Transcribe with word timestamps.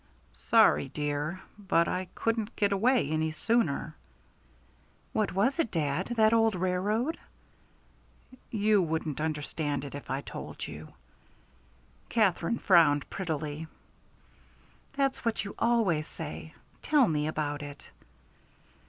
"Sorry, 0.33 0.89
dear, 0.89 1.41
but 1.59 1.87
I 1.87 2.07
couldn't 2.15 2.55
get 2.55 2.71
away 2.71 3.07
any 3.11 3.31
sooner." 3.31 3.95
"What 5.13 5.31
was 5.33 5.59
it, 5.59 5.69
dad? 5.69 6.13
That 6.17 6.33
old 6.33 6.55
railroad?" 6.55 7.19
"You 8.49 8.81
wouldn't 8.81 9.21
understand 9.21 9.85
it 9.85 9.93
if 9.93 10.09
I 10.09 10.21
told 10.21 10.65
you." 10.65 10.93
Katherine 12.09 12.57
frowned 12.57 13.11
prettily. 13.11 13.67
"That's 14.93 15.23
what 15.23 15.45
you 15.45 15.53
always 15.59 16.07
say. 16.07 16.55
Tell 16.81 17.07
me 17.07 17.27
about 17.27 17.61
it." 17.61 17.91